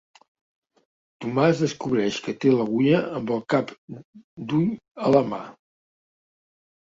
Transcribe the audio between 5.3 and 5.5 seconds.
mà.